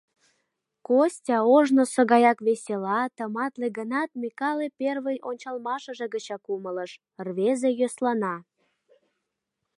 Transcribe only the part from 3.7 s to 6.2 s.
гынат, Микале первый ончалмашыже